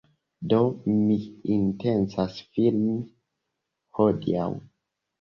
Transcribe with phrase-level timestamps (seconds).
[0.53, 0.61] Do
[1.01, 1.17] mi
[1.59, 2.99] intencas filmi
[4.01, 4.53] hodiaŭ.